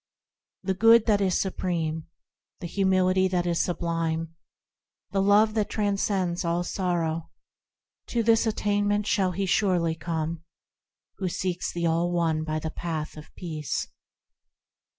The 0.63 0.73
Good 0.73 1.05
that 1.05 1.21
is 1.21 1.39
supreme, 1.39 2.07
The 2.59 2.65
Humility 2.65 3.27
that 3.27 3.45
is 3.45 3.61
sublime, 3.61 4.33
The 5.11 5.21
love 5.21 5.53
that 5.53 5.69
transcends 5.69 6.43
all 6.43 6.63
sorrow,– 6.63 7.29
To 8.07 8.23
this 8.23 8.47
attainment 8.47 9.05
shall 9.05 9.33
he 9.33 9.45
surely 9.45 9.93
come 9.93 10.41
Who 11.19 11.29
seeks 11.29 11.71
the 11.71 11.85
All 11.85 12.11
One 12.11 12.43
by 12.43 12.57
the 12.57 12.71
Path 12.71 13.15
of 13.15 13.31
Peace. 13.35 13.89